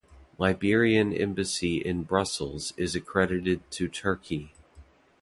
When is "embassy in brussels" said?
1.13-2.73